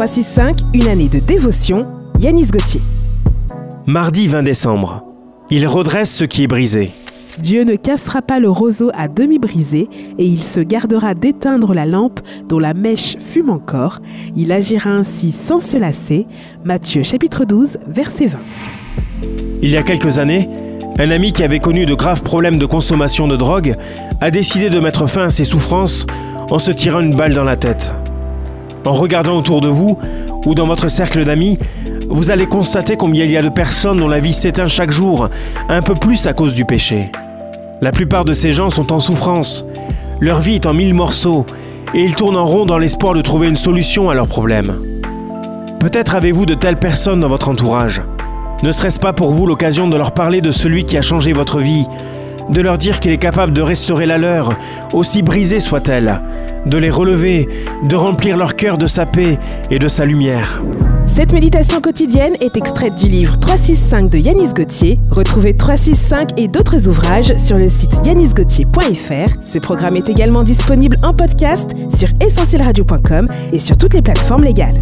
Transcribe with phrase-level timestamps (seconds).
[0.00, 1.86] 365, une année de dévotion,
[2.18, 2.80] Yanis Gauthier.
[3.84, 5.04] Mardi 20 décembre.
[5.50, 6.92] Il redresse ce qui est brisé.
[7.38, 11.84] Dieu ne cassera pas le roseau à demi brisé, et il se gardera d'éteindre la
[11.84, 13.98] lampe dont la mèche fume encore.
[14.34, 16.26] Il agira ainsi sans se lasser.
[16.64, 18.38] Matthieu chapitre 12, verset 20.
[19.60, 20.48] Il y a quelques années,
[20.98, 23.76] un ami qui avait connu de graves problèmes de consommation de drogue
[24.22, 26.06] a décidé de mettre fin à ses souffrances
[26.50, 27.92] en se tirant une balle dans la tête.
[28.90, 29.96] En regardant autour de vous
[30.44, 31.60] ou dans votre cercle d'amis,
[32.08, 35.28] vous allez constater combien il y a de personnes dont la vie s'éteint chaque jour,
[35.68, 37.08] un peu plus à cause du péché.
[37.80, 39.64] La plupart de ces gens sont en souffrance,
[40.18, 41.46] leur vie est en mille morceaux,
[41.94, 44.74] et ils tournent en rond dans l'espoir de trouver une solution à leurs problèmes.
[45.78, 48.02] Peut-être avez-vous de telles personnes dans votre entourage.
[48.64, 51.60] Ne serait-ce pas pour vous l'occasion de leur parler de celui qui a changé votre
[51.60, 51.86] vie,
[52.50, 54.52] de leur dire qu'il est capable de restaurer la leur,
[54.92, 56.20] aussi brisée soit-elle,
[56.66, 57.48] de les relever,
[57.88, 59.38] de remplir leur cœur de sa paix
[59.70, 60.62] et de sa lumière.
[61.06, 65.00] Cette méditation quotidienne est extraite du livre 365 de Yanis Gauthier.
[65.10, 69.34] Retrouvez 365 et d'autres ouvrages sur le site yanisgauthier.fr.
[69.44, 74.80] Ce programme est également disponible en podcast sur essentielradio.com et sur toutes les plateformes légales.